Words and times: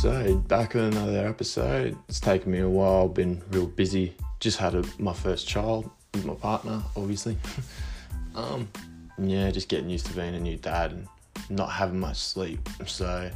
So, 0.00 0.34
back 0.34 0.72
with 0.72 0.84
another 0.84 1.28
episode. 1.28 1.94
It's 2.08 2.20
taken 2.20 2.50
me 2.50 2.60
a 2.60 2.68
while, 2.70 3.06
been 3.06 3.42
real 3.50 3.66
busy. 3.66 4.16
Just 4.38 4.56
had 4.56 4.74
a, 4.74 4.82
my 4.98 5.12
first 5.12 5.46
child 5.46 5.90
with 6.14 6.24
my 6.24 6.32
partner, 6.32 6.82
obviously. 6.96 7.36
um, 8.34 8.66
yeah, 9.18 9.50
just 9.50 9.68
getting 9.68 9.90
used 9.90 10.06
to 10.06 10.14
being 10.14 10.34
a 10.34 10.40
new 10.40 10.56
dad 10.56 10.92
and 10.92 11.06
not 11.50 11.66
having 11.66 12.00
much 12.00 12.16
sleep. 12.16 12.66
So, 12.86 13.30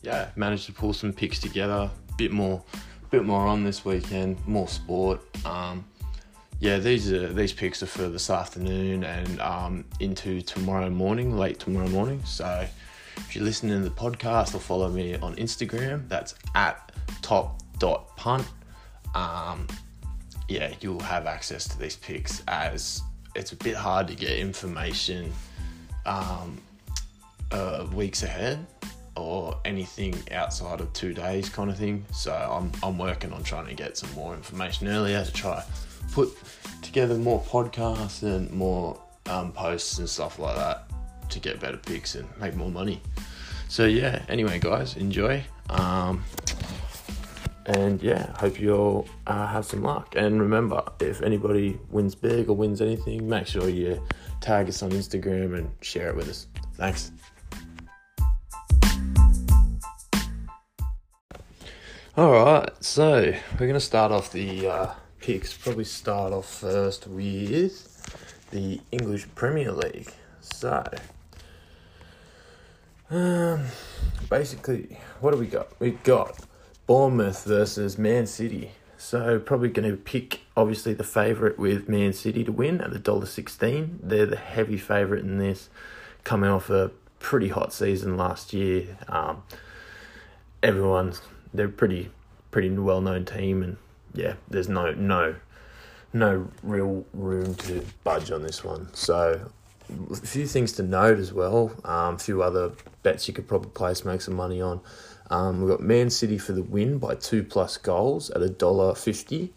yeah, 0.00 0.30
managed 0.36 0.64
to 0.64 0.72
pull 0.72 0.94
some 0.94 1.12
picks 1.12 1.38
together. 1.38 1.90
Bit 2.16 2.32
more, 2.32 2.64
bit 3.10 3.26
more 3.26 3.46
on 3.46 3.62
this 3.62 3.84
weekend. 3.84 4.38
More 4.46 4.68
sport. 4.68 5.20
Um, 5.44 5.84
yeah, 6.60 6.78
these 6.78 7.12
are 7.12 7.30
these 7.30 7.52
picks 7.52 7.82
are 7.82 7.86
for 7.86 8.08
this 8.08 8.30
afternoon 8.30 9.04
and 9.04 9.38
um, 9.42 9.84
into 10.00 10.40
tomorrow 10.40 10.88
morning, 10.88 11.36
late 11.36 11.58
tomorrow 11.58 11.88
morning. 11.88 12.22
So 12.24 12.66
if 13.16 13.34
you're 13.34 13.44
listening 13.44 13.82
to 13.82 13.88
the 13.88 13.94
podcast 13.94 14.54
or 14.54 14.58
follow 14.58 14.88
me 14.88 15.16
on 15.16 15.36
Instagram, 15.36 16.08
that's 16.08 16.34
at 16.54 16.92
top 17.22 17.62
dot 17.78 18.16
punt. 18.16 18.46
Um, 19.14 19.66
yeah, 20.48 20.72
you'll 20.80 21.00
have 21.00 21.26
access 21.26 21.66
to 21.68 21.78
these 21.78 21.96
picks 21.96 22.42
as 22.46 23.02
it's 23.34 23.52
a 23.52 23.56
bit 23.56 23.74
hard 23.74 24.08
to 24.08 24.14
get 24.14 24.38
information 24.38 25.32
um, 26.04 26.58
uh, 27.50 27.86
weeks 27.92 28.22
ahead 28.22 28.64
or 29.16 29.58
anything 29.64 30.14
outside 30.30 30.80
of 30.80 30.92
two 30.92 31.14
days 31.14 31.48
kind 31.48 31.70
of 31.70 31.78
thing. 31.78 32.04
So 32.12 32.32
I'm, 32.32 32.70
I'm 32.82 32.98
working 32.98 33.32
on 33.32 33.42
trying 33.42 33.66
to 33.66 33.74
get 33.74 33.96
some 33.96 34.12
more 34.14 34.34
information 34.34 34.88
earlier 34.88 35.24
to 35.24 35.32
try 35.32 35.56
to 35.56 35.66
put 36.12 36.36
together 36.82 37.16
more 37.16 37.42
podcasts 37.42 38.22
and 38.22 38.50
more 38.52 39.00
um, 39.26 39.52
posts 39.52 39.98
and 39.98 40.08
stuff 40.08 40.38
like 40.38 40.56
that 40.56 40.86
to 41.30 41.38
get 41.38 41.60
better 41.60 41.76
picks 41.76 42.14
and 42.14 42.28
make 42.40 42.54
more 42.54 42.70
money. 42.70 43.00
So 43.68 43.84
yeah, 43.84 44.22
anyway, 44.28 44.58
guys, 44.58 44.96
enjoy. 44.96 45.44
Um, 45.70 46.24
and 47.66 48.00
yeah, 48.00 48.30
hope 48.38 48.60
you 48.60 48.74
all 48.74 49.08
uh, 49.26 49.46
have 49.48 49.64
some 49.66 49.82
luck. 49.82 50.14
And 50.16 50.40
remember, 50.40 50.82
if 51.00 51.20
anybody 51.22 51.78
wins 51.90 52.14
big 52.14 52.48
or 52.48 52.54
wins 52.54 52.80
anything, 52.80 53.28
make 53.28 53.46
sure 53.46 53.68
you 53.68 54.00
tag 54.40 54.68
us 54.68 54.82
on 54.82 54.90
Instagram 54.92 55.58
and 55.58 55.70
share 55.80 56.10
it 56.10 56.16
with 56.16 56.28
us. 56.28 56.46
Thanks. 56.74 57.10
All 62.16 62.32
right, 62.32 62.70
so 62.82 63.34
we're 63.60 63.66
gonna 63.66 63.80
start 63.80 64.10
off 64.10 64.32
the 64.32 64.68
uh, 64.68 64.94
picks. 65.20 65.54
Probably 65.54 65.84
start 65.84 66.32
off 66.32 66.48
first 66.48 67.06
with 67.08 68.50
the 68.52 68.80
English 68.90 69.26
Premier 69.34 69.72
League. 69.72 70.10
So, 70.40 70.82
um, 73.10 73.66
basically, 74.28 74.98
what 75.20 75.32
do 75.32 75.38
we 75.38 75.46
got? 75.46 75.78
We 75.80 75.92
got 75.92 76.38
Bournemouth 76.86 77.44
versus 77.44 77.98
Man 77.98 78.26
City. 78.26 78.72
So 78.98 79.38
probably 79.38 79.68
going 79.68 79.90
to 79.90 79.96
pick 79.96 80.40
obviously 80.56 80.94
the 80.94 81.04
favourite 81.04 81.58
with 81.58 81.88
Man 81.88 82.12
City 82.12 82.42
to 82.44 82.52
win 82.52 82.80
at 82.80 82.92
the 82.92 82.98
dollar 82.98 83.26
sixteen. 83.26 84.00
They're 84.02 84.26
the 84.26 84.36
heavy 84.36 84.78
favourite 84.78 85.22
in 85.22 85.38
this, 85.38 85.68
coming 86.24 86.50
off 86.50 86.70
a 86.70 86.90
pretty 87.18 87.48
hot 87.48 87.72
season 87.72 88.16
last 88.16 88.52
year. 88.52 88.96
Um, 89.08 89.42
everyone's 90.62 91.20
they're 91.52 91.68
pretty 91.68 92.10
pretty 92.50 92.70
well 92.70 93.00
known 93.00 93.24
team, 93.24 93.62
and 93.62 93.76
yeah, 94.14 94.34
there's 94.48 94.68
no 94.68 94.92
no 94.92 95.36
no 96.12 96.48
real 96.62 97.04
room 97.12 97.54
to 97.56 97.84
budge 98.02 98.30
on 98.30 98.42
this 98.42 98.64
one. 98.64 98.88
So 98.94 99.50
a 100.10 100.16
few 100.16 100.46
things 100.46 100.72
to 100.72 100.82
note 100.82 101.18
as 101.18 101.32
well. 101.32 101.72
Um, 101.84 102.14
a 102.14 102.18
few 102.18 102.42
other 102.42 102.72
bets 103.02 103.28
you 103.28 103.34
could 103.34 103.46
probably 103.46 103.70
place, 103.70 104.04
make 104.04 104.20
some 104.20 104.34
money 104.34 104.60
on. 104.60 104.80
Um, 105.30 105.60
we've 105.60 105.70
got 105.70 105.80
Man 105.80 106.10
City 106.10 106.38
for 106.38 106.52
the 106.52 106.62
win 106.62 106.98
by 106.98 107.14
two 107.14 107.42
plus 107.42 107.76
goals 107.76 108.30
at 108.30 108.42
a 108.42 108.48
dollar 108.48 108.94
fifty, 108.94 109.52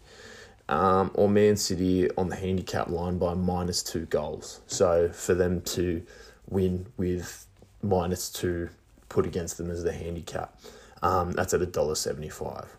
um, 0.68 1.10
or 1.14 1.28
Man 1.28 1.56
City 1.56 2.10
on 2.16 2.28
the 2.28 2.36
handicap 2.36 2.88
line 2.88 3.18
by 3.18 3.34
minus 3.34 3.82
two 3.82 4.06
goals. 4.06 4.60
So 4.66 5.10
for 5.10 5.34
them 5.34 5.60
to 5.62 6.02
win 6.48 6.86
with 6.96 7.46
minus 7.82 8.28
two 8.30 8.70
put 9.08 9.26
against 9.26 9.58
them 9.58 9.70
as 9.70 9.82
the 9.84 9.92
handicap, 9.92 10.58
um, 11.02 11.32
that's 11.32 11.54
at 11.54 11.62
a 11.62 11.66
dollar 11.66 11.94
seventy 11.94 12.28
five. 12.28 12.76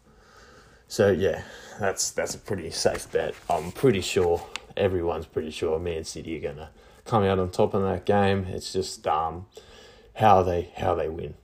So 0.88 1.12
yeah, 1.12 1.44
that's 1.80 2.12
that's 2.12 2.36
a 2.36 2.40
pretty 2.40 2.70
safe 2.72 3.10
bet. 3.12 3.34
I'm 3.50 3.72
pretty 3.72 4.02
sure 4.02 4.44
everyone's 4.76 5.26
pretty 5.26 5.52
sure 5.52 5.80
Man 5.80 6.04
City 6.04 6.38
are 6.38 6.52
gonna 6.52 6.70
come 7.06 7.24
out 7.24 7.40
on 7.40 7.52
top 7.52 7.74
in 7.74 7.84
that 7.84 8.06
game. 8.06 8.46
It's 8.46 8.74
just 8.74 9.06
um, 9.08 9.46
how 10.16 10.44
they 10.44 10.72
how 10.78 10.96
they 10.96 11.10
win. 11.10 11.36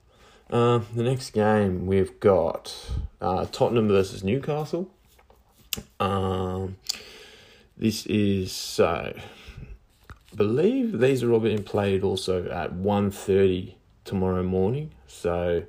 Uh, 0.50 0.80
the 0.96 1.04
next 1.04 1.32
game 1.32 1.86
we've 1.88 2.20
got 2.20 2.76
uh, 3.20 3.46
Tottenham 3.52 3.88
versus 3.90 4.24
Newcastle. 4.24 4.90
Um, 6.00 6.78
this 7.78 8.06
is 8.06 8.52
so. 8.52 9.14
I 10.32 10.36
believe 10.36 11.00
these 11.00 11.24
are 11.24 11.32
all 11.32 11.40
being 11.40 11.64
played 11.64 12.04
also 12.04 12.48
at 12.50 12.74
1.30 12.74 13.74
tomorrow 14.06 14.44
morning. 14.44 14.92
So 15.08 15.64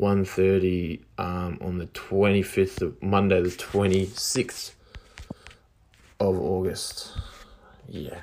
1.30 0.00 1.00
um, 1.18 1.58
on 1.60 1.78
the 1.78 1.86
25th 1.86 2.82
of 2.82 3.02
Monday, 3.02 3.40
the 3.40 3.50
26th 3.50 4.72
of 6.18 6.38
August. 6.38 7.12
Yeah. 7.88 8.22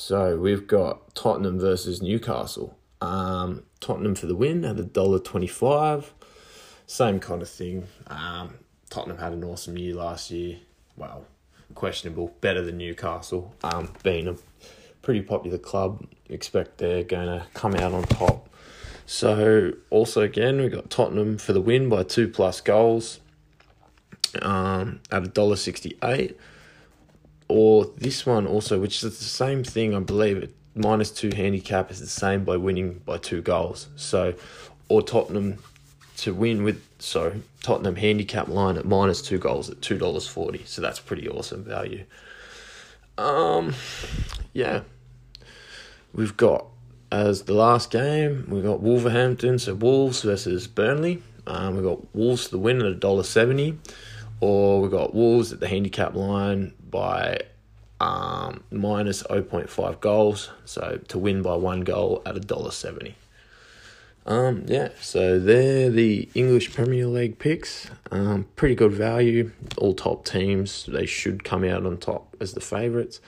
So 0.00 0.36
we've 0.36 0.68
got 0.68 1.12
Tottenham 1.16 1.58
versus 1.58 2.00
Newcastle. 2.00 2.78
Um, 3.00 3.64
Tottenham 3.80 4.14
for 4.14 4.26
the 4.26 4.36
win 4.36 4.64
at 4.64 4.78
a 4.78 4.84
dollar 4.84 5.18
twenty-five. 5.18 6.14
Same 6.86 7.18
kind 7.18 7.42
of 7.42 7.48
thing. 7.48 7.88
Um, 8.06 8.54
Tottenham 8.90 9.18
had 9.18 9.32
an 9.32 9.42
awesome 9.42 9.76
year 9.76 9.96
last 9.96 10.30
year. 10.30 10.58
Well, 10.96 11.24
questionable. 11.74 12.32
Better 12.40 12.62
than 12.62 12.78
Newcastle. 12.78 13.52
Um, 13.64 13.92
being 14.04 14.28
a 14.28 14.36
pretty 15.02 15.20
popular 15.20 15.58
club, 15.58 16.06
expect 16.28 16.78
they're 16.78 17.02
going 17.02 17.26
to 17.26 17.44
come 17.54 17.74
out 17.74 17.92
on 17.92 18.04
top. 18.04 18.48
So 19.04 19.72
also 19.90 20.22
again, 20.22 20.60
we 20.60 20.68
got 20.68 20.90
Tottenham 20.90 21.38
for 21.38 21.52
the 21.52 21.60
win 21.60 21.88
by 21.88 22.04
two 22.04 22.28
plus 22.28 22.60
goals. 22.60 23.18
Um, 24.40 25.00
at 25.10 25.24
a 25.24 25.28
dollar 25.28 25.56
sixty-eight 25.56 26.38
or 27.48 27.86
this 27.96 28.26
one 28.26 28.46
also, 28.46 28.78
which 28.78 29.02
is 29.02 29.18
the 29.18 29.24
same 29.24 29.64
thing, 29.64 29.94
I 29.94 30.00
believe 30.00 30.52
minus 30.74 31.10
two 31.10 31.30
handicap 31.34 31.90
is 31.90 32.00
the 32.00 32.06
same 32.06 32.44
by 32.44 32.56
winning 32.56 33.00
by 33.04 33.18
two 33.18 33.42
goals. 33.42 33.88
So, 33.96 34.34
or 34.88 35.02
Tottenham 35.02 35.58
to 36.18 36.34
win 36.34 36.64
with 36.64 36.82
so 36.98 37.32
Tottenham 37.62 37.96
handicap 37.96 38.48
line 38.48 38.76
at 38.76 38.84
minus 38.84 39.22
two 39.22 39.38
goals 39.38 39.70
at 39.70 39.80
two 39.82 39.98
dollars 39.98 40.26
forty. 40.26 40.62
So 40.64 40.82
that's 40.82 41.00
pretty 41.00 41.28
awesome 41.28 41.64
value. 41.64 42.04
Um, 43.16 43.74
yeah, 44.52 44.82
we've 46.12 46.36
got 46.36 46.66
as 47.10 47.42
the 47.42 47.54
last 47.54 47.90
game 47.90 48.46
we've 48.48 48.64
got 48.64 48.80
Wolverhampton, 48.80 49.58
so 49.58 49.74
Wolves 49.74 50.22
versus 50.22 50.66
Burnley. 50.66 51.22
Um, 51.46 51.76
we 51.76 51.82
got 51.82 52.14
Wolves 52.14 52.46
to 52.46 52.50
the 52.52 52.58
win 52.58 52.80
at 52.80 52.86
a 52.86 52.94
dollar 52.94 53.22
seventy, 53.22 53.78
or 54.40 54.80
we've 54.82 54.90
got 54.90 55.14
Wolves 55.14 55.52
at 55.52 55.60
the 55.60 55.68
handicap 55.68 56.14
line 56.14 56.74
by 56.90 57.40
um, 58.00 58.64
minus 58.70 59.22
0.5 59.24 60.00
goals. 60.00 60.50
So 60.64 61.00
to 61.08 61.18
win 61.18 61.42
by 61.42 61.56
one 61.56 61.82
goal 61.82 62.22
at 62.26 62.36
a 62.36 62.40
dollar 62.40 62.70
seventy. 62.70 63.16
Um, 64.26 64.64
yeah, 64.66 64.90
so 65.00 65.38
they're 65.38 65.88
the 65.88 66.28
English 66.34 66.74
Premier 66.74 67.06
League 67.06 67.38
picks. 67.38 67.88
Um, 68.10 68.46
pretty 68.56 68.74
good 68.74 68.92
value. 68.92 69.52
All 69.78 69.94
top 69.94 70.26
teams. 70.26 70.84
They 70.84 71.06
should 71.06 71.44
come 71.44 71.64
out 71.64 71.86
on 71.86 71.96
top 71.96 72.36
as 72.38 72.52
the 72.52 72.60
favourites. 72.60 73.22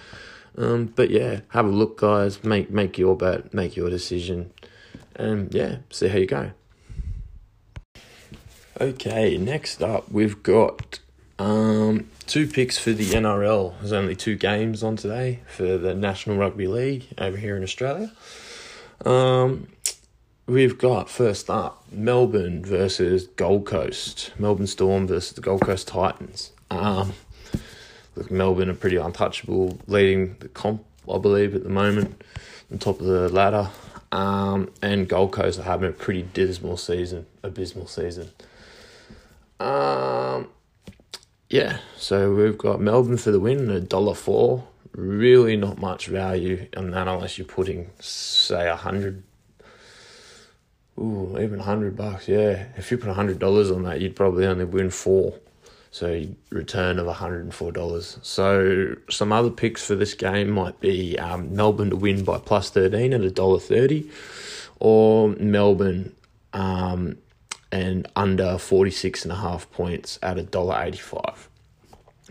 Um, 0.58 0.92
but 0.94 1.08
yeah, 1.08 1.40
have 1.48 1.64
a 1.64 1.70
look, 1.70 1.98
guys. 1.98 2.44
Make 2.44 2.70
make 2.70 2.98
your 2.98 3.16
bet. 3.16 3.54
Make 3.54 3.76
your 3.76 3.88
decision. 3.88 4.52
And 5.16 5.54
yeah, 5.54 5.78
see 5.88 6.08
how 6.08 6.18
you 6.18 6.26
go. 6.26 6.50
Okay, 8.78 9.38
next 9.38 9.82
up 9.82 10.10
we've 10.10 10.42
got 10.42 11.00
um, 11.40 12.06
two 12.26 12.46
picks 12.46 12.78
for 12.78 12.92
the 12.92 13.06
NRL. 13.06 13.72
There's 13.78 13.92
only 13.92 14.14
two 14.14 14.36
games 14.36 14.82
on 14.82 14.96
today 14.96 15.40
for 15.48 15.78
the 15.78 15.94
National 15.94 16.36
Rugby 16.36 16.66
League 16.66 17.06
over 17.16 17.36
here 17.36 17.56
in 17.56 17.62
Australia. 17.62 18.12
Um, 19.06 19.68
we've 20.46 20.76
got 20.76 21.08
first 21.08 21.48
up 21.48 21.82
Melbourne 21.90 22.62
versus 22.62 23.26
Gold 23.26 23.64
Coast. 23.64 24.32
Melbourne 24.38 24.66
Storm 24.66 25.06
versus 25.06 25.32
the 25.32 25.40
Gold 25.40 25.62
Coast 25.62 25.88
Titans. 25.88 26.52
Um, 26.70 27.14
look, 28.16 28.30
Melbourne 28.30 28.68
are 28.68 28.74
pretty 28.74 28.96
untouchable, 28.96 29.78
leading 29.86 30.36
the 30.40 30.48
comp, 30.48 30.84
I 31.10 31.16
believe, 31.16 31.54
at 31.54 31.62
the 31.62 31.70
moment, 31.70 32.22
on 32.70 32.78
top 32.78 33.00
of 33.00 33.06
the 33.06 33.30
ladder. 33.30 33.70
Um, 34.12 34.70
and 34.82 35.08
Gold 35.08 35.32
Coast 35.32 35.58
are 35.58 35.62
having 35.62 35.88
a 35.88 35.92
pretty 35.92 36.22
dismal 36.22 36.76
season, 36.76 37.24
abysmal 37.42 37.86
season. 37.86 38.30
Um, 39.58 40.48
yeah, 41.50 41.78
so 41.96 42.34
we've 42.34 42.56
got 42.56 42.80
Melbourne 42.80 43.18
for 43.18 43.30
the 43.30 43.40
win, 43.40 43.68
a 43.70 43.80
dollar 43.80 44.14
four. 44.14 44.66
Really 44.92 45.56
not 45.56 45.78
much 45.78 46.06
value 46.06 46.66
on 46.76 46.90
that 46.92 47.06
unless 47.06 47.38
you're 47.38 47.46
putting, 47.46 47.90
say, 48.00 48.68
a 48.68 48.76
hundred 48.76 49.22
Ooh, 51.00 51.38
even 51.40 51.60
hundred 51.60 51.96
bucks. 51.96 52.28
Yeah, 52.28 52.66
if 52.76 52.90
you 52.90 52.98
put 52.98 53.10
hundred 53.10 53.38
dollars 53.38 53.70
on 53.70 53.84
that, 53.84 54.00
you'd 54.00 54.16
probably 54.16 54.46
only 54.46 54.66
win 54.66 54.90
four. 54.90 55.34
So 55.90 56.24
return 56.50 56.98
of 56.98 57.06
hundred 57.06 57.44
and 57.44 57.54
four 57.54 57.72
dollars. 57.72 58.18
So 58.22 58.96
some 59.08 59.32
other 59.32 59.50
picks 59.50 59.84
for 59.84 59.94
this 59.94 60.14
game 60.14 60.50
might 60.50 60.78
be 60.78 61.18
um, 61.18 61.54
Melbourne 61.54 61.90
to 61.90 61.96
win 61.96 62.22
by 62.22 62.38
plus 62.38 62.70
thirteen 62.70 63.14
at 63.14 63.22
a 63.22 63.30
dollar 63.30 63.58
thirty, 63.58 64.10
or 64.78 65.28
Melbourne 65.28 66.14
um, 66.52 67.16
and 67.72 68.08
under 68.16 68.58
46 68.58 69.24
and 69.24 69.32
a 69.32 69.36
half 69.36 69.70
points 69.70 70.18
at. 70.22 70.36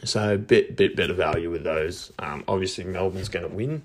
So 0.04 0.34
a 0.34 0.38
bit 0.38 0.76
bit 0.76 0.96
better 0.96 1.14
value 1.14 1.50
with 1.50 1.64
those. 1.64 2.12
Um, 2.20 2.44
obviously 2.48 2.84
Melbourne's 2.84 3.30
going 3.30 3.50
to 3.50 3.56
win. 3.56 3.84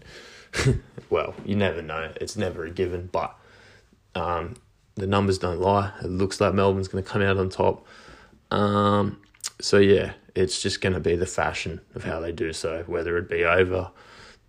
well, 1.10 1.34
you 1.44 1.56
never 1.56 1.82
know. 1.82 2.12
It's 2.20 2.36
never 2.36 2.64
a 2.64 2.70
given, 2.70 3.08
but 3.10 3.36
um, 4.14 4.54
the 4.94 5.06
numbers 5.06 5.38
don't 5.38 5.60
lie. 5.60 5.92
It 6.02 6.08
looks 6.08 6.40
like 6.40 6.54
Melbourne's 6.54 6.88
going 6.88 7.02
to 7.02 7.10
come 7.10 7.22
out 7.22 7.36
on 7.36 7.48
top. 7.48 7.86
Um, 8.50 9.20
so 9.60 9.78
yeah, 9.78 10.12
it's 10.34 10.62
just 10.62 10.80
going 10.80 10.92
to 10.92 11.00
be 11.00 11.16
the 11.16 11.26
fashion 11.26 11.80
of 11.94 12.04
how 12.04 12.20
they 12.20 12.32
do 12.32 12.52
so. 12.52 12.84
Whether 12.86 13.16
it 13.18 13.28
be 13.28 13.44
over 13.44 13.90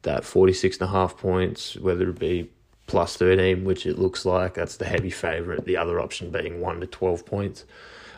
that 0.03 0.23
46 0.23 0.77
and 0.77 0.89
a 0.89 0.91
half 0.91 1.17
points, 1.17 1.75
whether 1.75 2.09
it 2.09 2.19
be 2.19 2.49
plus 2.87 3.17
13, 3.17 3.63
which 3.65 3.85
it 3.85 3.97
looks 3.97 4.25
like 4.25 4.53
that's 4.53 4.77
the 4.77 4.85
heavy 4.85 5.09
favourite. 5.09 5.65
The 5.65 5.77
other 5.77 5.99
option 5.99 6.31
being 6.31 6.61
1 6.61 6.79
to 6.81 6.87
12 6.87 7.25
points. 7.25 7.65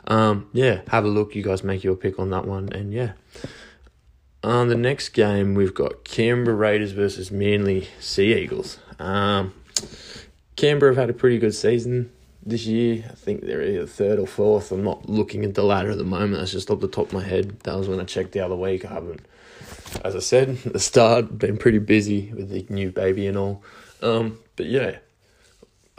Um, 0.08 0.50
yeah, 0.54 0.82
have 0.88 1.06
a 1.06 1.10
look. 1.10 1.36
You 1.36 1.44
guys 1.44 1.64
make 1.64 1.84
your 1.84 1.96
pick 1.96 2.20
on 2.20 2.30
that 2.32 2.46
one. 2.46 2.70
And 2.72 2.94
yeah. 2.94 3.14
On 4.44 4.68
the 4.70 4.76
next 4.76 5.10
game, 5.10 5.56
we've 5.56 5.74
got 5.74 6.04
Canberra 6.04 6.56
Raiders 6.56 6.92
versus 6.92 7.32
Manly 7.32 7.88
Sea 8.00 8.34
Eagles. 8.34 8.80
Um, 9.00 9.54
Canberra 10.56 10.92
have 10.92 10.98
had 10.98 11.10
a 11.10 11.14
pretty 11.14 11.38
good 11.38 11.56
season 11.56 12.12
this 12.46 12.66
year. 12.66 13.06
I 13.10 13.16
think 13.16 13.42
they're 13.42 13.62
either 13.62 13.86
third 13.86 14.20
or 14.20 14.28
fourth. 14.28 14.72
I'm 14.72 14.84
not 14.84 15.10
looking 15.10 15.44
at 15.44 15.56
the 15.56 15.64
ladder 15.64 15.92
at 15.92 15.98
the 15.98 16.04
moment. 16.04 16.36
That's 16.36 16.52
just 16.52 16.70
off 16.70 16.80
the 16.80 16.88
top 16.88 17.08
of 17.08 17.14
my 17.14 17.24
head. 17.24 17.60
That 17.62 17.76
was 17.78 17.88
when 17.88 18.00
I 18.00 18.06
checked 18.06 18.32
the 18.32 18.40
other 18.40 18.56
week. 18.56 18.86
I 18.86 18.94
haven't, 18.94 19.26
as 20.04 20.16
I 20.16 20.20
said 20.20 20.50
at 20.66 20.74
the 20.74 20.80
start, 20.80 21.38
been 21.38 21.58
pretty 21.58 21.80
busy 21.80 22.32
with 22.34 22.50
the 22.50 22.66
new 22.70 22.92
baby 22.92 23.28
and 23.28 23.38
all. 23.38 23.64
Um, 24.02 24.40
but 24.58 24.66
yeah, 24.66 24.98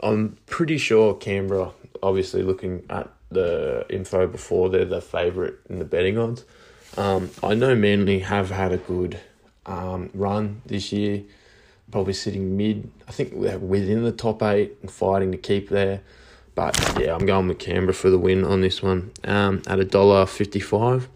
I'm 0.01 0.37
pretty 0.45 0.77
sure 0.77 1.15
Canberra, 1.15 1.71
obviously 2.03 2.43
looking 2.43 2.83
at 2.89 3.09
the 3.31 3.85
info 3.89 4.27
before, 4.27 4.69
they're 4.69 4.85
the 4.85 5.01
favourite 5.01 5.55
in 5.69 5.79
the 5.79 5.85
betting 5.85 6.17
odds. 6.19 6.45
Um, 6.97 7.31
I 7.43 7.55
know 7.55 7.75
Manly 7.75 8.19
have 8.19 8.51
had 8.51 8.71
a 8.71 8.77
good 8.77 9.19
um, 9.65 10.09
run 10.13 10.61
this 10.65 10.91
year, 10.91 11.23
probably 11.91 12.13
sitting 12.13 12.55
mid. 12.57 12.91
I 13.07 13.11
think 13.11 13.33
within 13.33 14.03
the 14.03 14.11
top 14.11 14.43
eight 14.43 14.77
and 14.81 14.91
fighting 14.91 15.31
to 15.31 15.37
keep 15.37 15.69
there. 15.69 16.01
But 16.55 16.77
yeah, 16.99 17.15
I'm 17.15 17.25
going 17.25 17.47
with 17.47 17.59
Canberra 17.59 17.93
for 17.93 18.09
the 18.09 18.17
win 18.17 18.43
on 18.43 18.61
this 18.61 18.83
one 18.83 19.11
um, 19.23 19.61
at 19.67 19.79
a 19.79 19.85
dollar 19.85 20.25
fifty-five, 20.25 21.07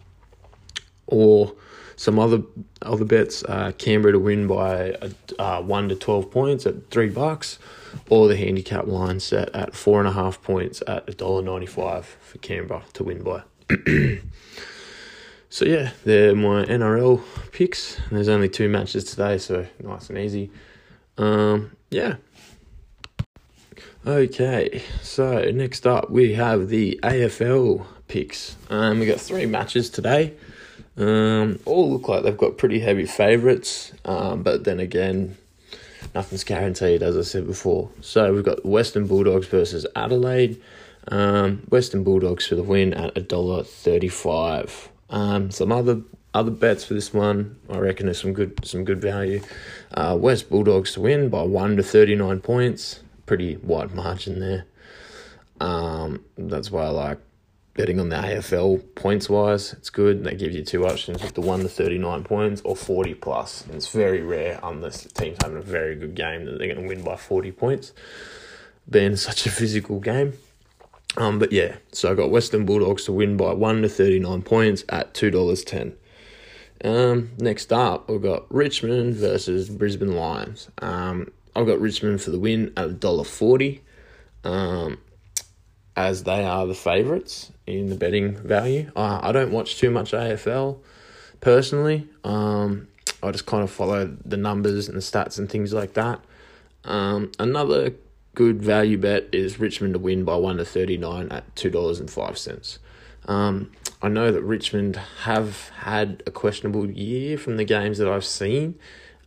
or 1.14 1.54
some 1.96 2.20
other 2.20 2.42
other 2.82 3.06
bets. 3.06 3.44
Uh, 3.44 3.72
Canberra 3.78 4.14
to 4.14 4.20
win 4.20 4.48
by 4.48 4.98
uh, 5.40 5.62
one 5.62 5.90
to 5.90 5.96
twelve 5.96 6.32
points 6.32 6.66
at 6.66 6.90
three 6.90 7.10
bucks, 7.10 7.60
or 8.10 8.28
the 8.28 8.36
handicap 8.36 8.88
line 8.88 9.20
set 9.20 9.54
at 9.56 9.76
four 9.76 10.00
and 10.00 10.08
a 10.08 10.12
half 10.12 10.42
points 10.42 10.82
at 10.88 11.08
a 11.08 11.14
dollar 11.14 11.42
ninety-five 11.42 12.06
for 12.06 12.38
Canberra 12.40 12.84
to 12.94 13.04
win 13.04 13.24
by. 13.24 13.44
so 15.50 15.66
yeah, 15.66 15.92
they're 16.04 16.36
my 16.36 16.66
NRL 16.66 17.22
picks. 17.52 18.00
There's 18.12 18.30
only 18.30 18.50
two 18.50 18.70
matches 18.70 19.04
today, 19.04 19.38
so 19.38 19.66
nice 19.82 20.10
and 20.10 20.18
easy. 20.18 20.52
Um, 21.18 21.76
yeah. 21.90 22.16
Okay, 24.06 24.84
so 25.02 25.50
next 25.52 25.88
up 25.88 26.10
we 26.10 26.34
have 26.34 26.68
the 26.68 27.00
AFL 27.04 27.86
picks. 28.10 28.58
Um, 28.70 29.00
we 29.00 29.06
got 29.06 29.22
three 29.22 29.46
matches 29.46 29.90
today. 29.90 30.34
Um, 30.96 31.60
all 31.66 31.92
look 31.92 32.08
like 32.08 32.24
they've 32.24 32.38
got 32.38 32.58
pretty 32.58 32.80
heavy 32.80 33.06
favourites, 33.06 33.92
um, 34.06 34.44
but 34.44 34.64
then 34.64 34.80
again, 34.80 35.38
nothing's 36.14 36.44
guaranteed, 36.44 37.02
as 37.02 37.18
I 37.18 37.22
said 37.22 37.48
before. 37.48 37.90
So 38.02 38.32
we've 38.34 38.44
got 38.44 38.66
Western 38.66 39.08
Bulldogs 39.08 39.48
versus 39.48 39.88
Adelaide. 39.96 40.62
Um, 41.08 41.64
Western 41.70 42.04
Bulldogs 42.04 42.48
for 42.48 42.56
the 42.56 42.64
win 42.64 42.94
at 42.94 43.18
a 43.18 43.22
dollar 43.22 43.64
thirty-five. 43.64 44.90
Um, 45.10 45.52
some 45.52 45.72
other 45.72 46.02
other 46.34 46.52
bets 46.52 46.86
for 46.86 46.94
this 46.94 47.14
one, 47.14 47.58
I 47.70 47.78
reckon 47.78 48.06
there's 48.06 48.22
some 48.22 48.34
good 48.34 48.66
some 48.66 48.86
good 48.86 49.02
value. 49.02 49.42
Uh, 49.94 50.16
West 50.20 50.50
Bulldogs 50.50 50.94
to 50.94 51.02
win 51.02 51.30
by 51.30 51.44
one 51.44 51.76
to 51.78 51.84
thirty-nine 51.84 52.40
points 52.40 53.02
pretty 53.26 53.58
wide 53.58 53.94
margin 53.96 54.40
there. 54.40 54.66
Um, 55.60 56.24
that's 56.38 56.72
why 56.72 56.84
I 56.84 56.90
like 56.90 57.20
betting 57.76 58.00
on 58.00 58.10
the 58.10 58.16
AFL 58.16 58.96
points 58.96 59.30
wise. 59.30 59.74
It's 59.74 59.90
good. 59.90 60.24
They 60.24 60.36
give 60.36 60.52
you 60.52 60.64
two 60.64 60.86
options 60.86 61.24
with 61.24 61.34
the 61.34 61.42
one 61.42 61.62
to 61.62 61.70
thirty 61.70 61.98
nine 61.98 62.24
points 62.24 62.62
or 62.64 62.76
forty 62.76 63.14
plus. 63.14 63.66
And 63.66 63.76
it's 63.76 63.92
very 63.92 64.22
rare 64.22 64.60
unless 64.64 65.04
the 65.04 65.10
team's 65.10 65.38
having 65.42 65.58
a 65.58 65.62
very 65.62 65.96
good 65.96 66.16
game 66.16 66.46
that 66.46 66.58
they're 66.58 66.74
going 66.74 66.82
to 66.82 66.88
win 66.88 67.04
by 67.04 67.16
forty 67.16 67.52
points. 67.52 67.94
Being 68.90 69.16
such 69.16 69.46
a 69.46 69.52
physical 69.52 70.00
game. 70.00 70.34
Um, 71.16 71.40
but 71.40 71.52
yeah, 71.52 71.76
so 71.92 72.12
I 72.12 72.16
got 72.16 72.32
Western 72.32 72.66
Bulldogs 72.66 73.06
to 73.06 73.12
win 73.12 73.38
by 73.38 73.54
one 73.54 73.82
to 73.82 73.90
thirty 73.90 74.20
nine 74.20 74.42
points 74.42 74.84
at 74.90 75.14
two 75.14 75.32
dollars 75.32 75.64
ten. 75.64 75.96
Um, 76.84 77.32
next 77.38 77.72
up, 77.72 78.10
we've 78.10 78.22
got 78.22 78.54
Richmond 78.54 79.16
versus 79.16 79.70
Brisbane 79.70 80.16
Lions. 80.16 80.70
Um, 80.80 81.32
I've 81.56 81.66
got 81.66 81.80
Richmond 81.80 82.22
for 82.22 82.32
the 82.32 82.40
win 82.40 82.74
at 82.76 82.86
a 82.86 82.94
dollar 82.94 83.24
forty, 83.24 83.82
um, 84.44 84.98
as 85.96 86.24
they 86.24 86.44
are 86.44 86.68
the 86.68 86.76
favourites 86.76 87.53
in 87.66 87.88
the 87.88 87.96
betting 87.96 88.36
value. 88.38 88.92
Uh, 88.96 89.20
I 89.22 89.32
don't 89.32 89.52
watch 89.52 89.78
too 89.78 89.90
much 89.90 90.12
AFL 90.12 90.80
personally. 91.42 92.08
Um, 92.24 92.88
I 93.22 93.32
just 93.32 93.46
kind 93.46 93.64
of 93.64 93.72
follow 93.72 94.16
the 94.26 94.38
numbers 94.38 94.88
and 94.88 94.98
the 94.98 95.02
stats 95.02 95.38
and 95.38 95.50
things 95.50 95.74
like 95.74 95.94
that. 95.94 96.20
Um, 96.84 97.32
another 97.40 97.94
good 98.36 98.62
value 98.62 98.98
bet 98.98 99.30
is 99.32 99.60
Richmond 99.60 99.94
to 99.94 100.00
win 100.00 100.24
by 100.24 100.36
one 100.36 100.58
to 100.58 100.66
thirty 100.66 100.98
nine 100.98 101.30
at 101.30 101.56
two 101.56 101.70
dollars 101.70 102.00
and 102.00 102.10
five 102.10 102.38
cents. 102.38 102.80
Um, 103.26 103.72
I 104.02 104.10
know 104.10 104.32
that 104.34 104.42
Richmond 104.42 104.98
have 105.24 105.70
had 105.70 106.24
a 106.28 106.32
questionable 106.32 106.90
year 106.90 107.38
from 107.38 107.56
the 107.56 107.64
games 107.64 107.98
that 108.00 108.10
I've 108.10 108.26
seen, 108.26 108.76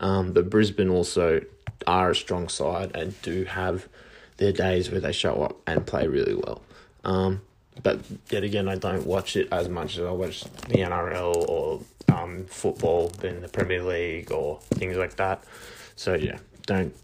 um, 0.00 0.32
but 0.32 0.50
Brisbane 0.50 0.90
also 0.90 1.40
are 1.86 2.10
a 2.10 2.14
strong 2.14 2.48
side 2.48 2.94
and 2.94 3.20
do 3.22 3.44
have 3.44 3.88
their 4.36 4.52
days 4.52 4.90
where 4.90 5.00
they 5.00 5.12
show 5.12 5.42
up 5.42 5.56
and 5.66 5.86
play 5.86 6.06
really 6.06 6.34
well. 6.34 6.60
Um, 7.04 7.40
but 7.82 8.00
yet 8.30 8.42
again, 8.42 8.68
I 8.68 8.76
don't 8.76 9.06
watch 9.06 9.36
it 9.36 9.48
as 9.52 9.68
much 9.68 9.98
as 9.98 10.04
I 10.04 10.10
watch 10.10 10.42
the 10.42 10.78
NRL 10.78 11.34
or 11.48 11.80
um, 12.12 12.44
football 12.46 13.12
in 13.22 13.42
the 13.42 13.48
Premier 13.48 13.82
League 13.82 14.32
or 14.32 14.60
things 14.74 14.96
like 14.96 15.16
that. 15.16 15.44
So 15.96 16.14
yeah, 16.14 16.38
don't 16.66 16.94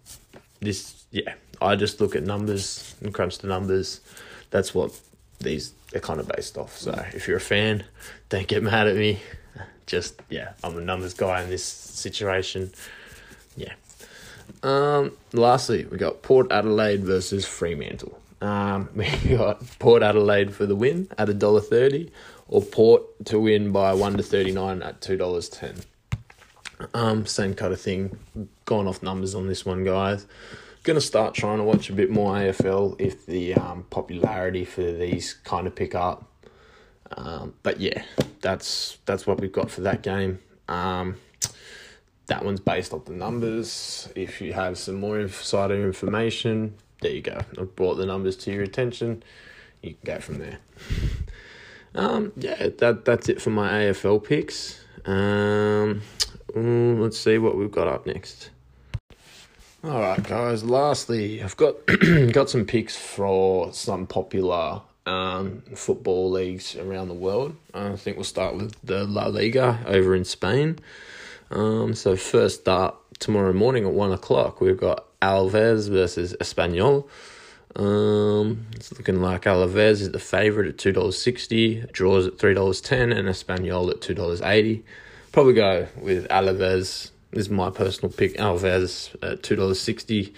this 0.60 1.04
yeah. 1.10 1.34
I 1.60 1.76
just 1.76 2.00
look 2.00 2.16
at 2.16 2.24
numbers 2.24 2.94
and 3.00 3.14
crunch 3.14 3.38
the 3.38 3.48
numbers. 3.48 4.00
That's 4.50 4.74
what 4.74 4.98
these 5.38 5.72
are 5.94 6.00
kind 6.00 6.20
of 6.20 6.28
based 6.28 6.58
off. 6.58 6.76
So 6.76 6.92
if 7.14 7.28
you're 7.28 7.36
a 7.36 7.40
fan, 7.40 7.84
don't 8.28 8.48
get 8.48 8.62
mad 8.62 8.88
at 8.88 8.96
me. 8.96 9.20
Just 9.86 10.22
yeah, 10.30 10.52
I'm 10.62 10.78
a 10.78 10.80
numbers 10.80 11.12
guy 11.12 11.42
in 11.42 11.50
this 11.50 11.64
situation. 11.64 12.72
Yeah, 13.56 13.74
um, 14.62 15.16
lastly, 15.32 15.84
we 15.86 15.98
got 15.98 16.22
Port 16.22 16.50
Adelaide 16.52 17.04
versus 17.04 17.44
Fremantle. 17.44 18.18
Um, 18.42 18.90
we 18.94 19.06
got 19.36 19.62
Port 19.78 20.02
Adelaide 20.02 20.54
for 20.54 20.66
the 20.66 20.76
win 20.76 21.08
at 21.16 21.28
a 21.28 21.34
dollar 21.34 21.60
thirty, 21.60 22.10
or 22.48 22.60
Port 22.60 23.02
to 23.26 23.38
win 23.38 23.72
by 23.72 23.94
one 23.94 24.16
to 24.16 24.22
thirty 24.22 24.52
nine 24.52 24.82
at 24.82 25.00
two 25.00 25.16
dollars 25.16 25.48
ten. 25.48 25.76
Um, 26.92 27.24
same 27.24 27.54
kind 27.54 27.72
of 27.72 27.80
thing. 27.80 28.18
Going 28.64 28.88
off 28.88 29.02
numbers 29.02 29.34
on 29.34 29.46
this 29.46 29.64
one, 29.64 29.84
guys. 29.84 30.26
Gonna 30.82 31.00
start 31.00 31.34
trying 31.34 31.58
to 31.58 31.64
watch 31.64 31.88
a 31.88 31.92
bit 31.92 32.10
more 32.10 32.34
AFL 32.34 32.96
if 32.98 33.24
the 33.26 33.54
um, 33.54 33.84
popularity 33.88 34.64
for 34.64 34.82
these 34.82 35.34
kind 35.44 35.68
of 35.68 35.76
pick 35.76 35.94
up. 35.94 36.28
Um, 37.16 37.54
but 37.62 37.78
yeah, 37.80 38.02
that's 38.40 38.98
that's 39.06 39.24
what 39.24 39.40
we've 39.40 39.52
got 39.52 39.70
for 39.70 39.82
that 39.82 40.02
game. 40.02 40.40
Um, 40.68 41.16
that 42.26 42.44
one's 42.44 42.60
based 42.60 42.92
off 42.92 43.04
the 43.04 43.12
numbers. 43.12 44.08
If 44.16 44.40
you 44.40 44.54
have 44.54 44.78
some 44.78 44.96
more 44.96 45.20
insider 45.20 45.80
information, 45.86 46.74
there 47.02 47.12
you 47.12 47.20
go. 47.20 47.40
I've 47.58 47.76
brought 47.76 47.96
the 47.96 48.06
numbers 48.06 48.36
to 48.38 48.52
your 48.52 48.62
attention. 48.62 49.22
You 49.82 49.94
can 49.94 50.14
go 50.14 50.20
from 50.20 50.38
there. 50.38 50.58
Um, 51.94 52.32
yeah, 52.36 52.68
that 52.78 53.04
that's 53.04 53.28
it 53.28 53.42
for 53.42 53.50
my 53.50 53.70
AFL 53.70 54.24
picks. 54.24 54.82
Um, 55.04 56.02
mm, 56.54 57.00
let's 57.00 57.18
see 57.18 57.38
what 57.38 57.56
we've 57.56 57.70
got 57.70 57.88
up 57.88 58.06
next. 58.06 58.50
All 59.84 60.00
right, 60.00 60.22
guys. 60.22 60.64
Lastly, 60.64 61.42
I've 61.42 61.56
got 61.56 61.74
got 62.32 62.48
some 62.48 62.64
picks 62.64 62.96
for 62.96 63.72
some 63.72 64.06
popular 64.06 64.80
um, 65.04 65.62
football 65.74 66.30
leagues 66.30 66.76
around 66.76 67.08
the 67.08 67.14
world. 67.14 67.56
I 67.74 67.96
think 67.96 68.16
we'll 68.16 68.24
start 68.24 68.56
with 68.56 68.76
the 68.84 69.04
La 69.04 69.26
Liga 69.26 69.80
over 69.86 70.14
in 70.14 70.24
Spain. 70.24 70.78
Um, 71.50 71.94
so 71.94 72.16
first 72.16 72.68
up 72.68 73.04
tomorrow 73.18 73.52
morning 73.52 73.84
at 73.84 73.92
one 73.92 74.12
o'clock, 74.12 74.60
we've 74.60 74.78
got 74.78 75.04
Alaves 75.22 75.88
versus 75.88 76.36
Espanyol. 76.40 77.08
Um, 77.74 78.66
it's 78.76 78.92
looking 78.92 79.22
like 79.22 79.44
Alaves 79.44 80.02
is 80.02 80.10
the 80.10 80.18
favourite 80.18 80.68
at 80.68 80.76
two 80.76 80.92
dollars 80.92 81.16
sixty, 81.16 81.80
draws 81.92 82.26
at 82.26 82.38
three 82.38 82.52
dollars 82.52 82.82
ten, 82.82 83.12
and 83.12 83.28
Espanyol 83.28 83.90
at 83.90 84.02
two 84.02 84.14
dollars 84.14 84.42
eighty. 84.42 84.84
Probably 85.32 85.54
go 85.54 85.86
with 85.96 86.28
Alaves. 86.28 87.10
This 87.30 87.46
is 87.46 87.50
my 87.50 87.70
personal 87.70 88.12
pick. 88.12 88.36
Alves 88.36 89.16
at 89.22 89.42
two 89.42 89.56
dollars 89.56 89.80
sixty. 89.80 90.34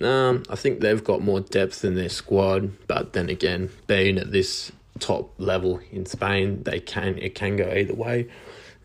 Um, 0.00 0.44
I 0.48 0.56
think 0.56 0.80
they've 0.80 1.02
got 1.04 1.20
more 1.22 1.40
depth 1.40 1.84
in 1.84 1.94
their 1.94 2.08
squad, 2.08 2.86
but 2.86 3.12
then 3.12 3.28
again, 3.28 3.70
being 3.86 4.18
at 4.18 4.32
this 4.32 4.72
top 4.98 5.34
level 5.38 5.80
in 5.90 6.06
Spain, 6.06 6.62
they 6.62 6.80
can 6.80 7.18
it 7.18 7.34
can 7.34 7.56
go 7.56 7.70
either 7.70 7.94
way. 7.94 8.28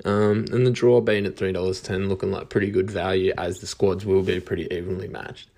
Um, 0.03 0.45
and 0.51 0.65
the 0.65 0.71
draw 0.71 1.01
being 1.01 1.25
at 1.25 1.37
three 1.37 1.51
dollars 1.51 1.81
ten, 1.81 2.09
looking 2.09 2.31
like 2.31 2.49
pretty 2.49 2.71
good 2.71 2.89
value 2.89 3.33
as 3.37 3.59
the 3.59 3.67
squads 3.67 4.05
will 4.05 4.23
be 4.23 4.39
pretty 4.39 4.67
evenly 4.71 5.07
matched. 5.07 5.49